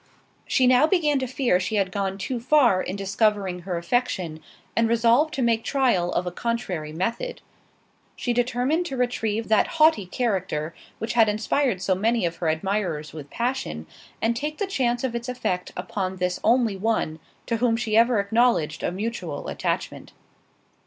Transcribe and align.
She 0.47 0.65
now 0.65 0.87
began 0.87 1.19
to 1.19 1.27
fear 1.27 1.59
she 1.59 1.75
had 1.75 1.91
gone 1.91 2.17
too 2.17 2.39
far 2.39 2.81
in 2.81 2.95
discovering 2.95 3.59
her 3.59 3.77
affection, 3.77 4.39
and 4.75 4.89
resolved 4.89 5.31
to 5.35 5.43
make 5.43 5.63
trial 5.63 6.11
of 6.13 6.25
a 6.25 6.31
contrary 6.31 6.91
method. 6.91 7.43
She 8.15 8.33
determined 8.33 8.87
to 8.87 8.97
retrieve 8.97 9.47
that 9.49 9.67
haughty 9.77 10.07
character 10.07 10.73
which 10.97 11.13
had 11.13 11.29
inspired 11.29 11.83
so 11.83 11.93
many 11.93 12.25
of 12.25 12.37
her 12.37 12.47
admirers 12.49 13.13
with 13.13 13.29
passion, 13.29 13.85
and 14.23 14.35
take 14.35 14.57
the 14.57 14.65
chance 14.65 15.03
of 15.03 15.13
its 15.13 15.29
effect 15.29 15.71
upon 15.77 16.15
this 16.15 16.39
only 16.43 16.75
one, 16.75 17.19
to 17.45 17.57
whom 17.57 17.77
she 17.77 17.95
ever 17.95 18.19
acknowledged 18.19 18.81
a 18.81 18.91
mutual 18.91 19.49
attachment. 19.49 20.13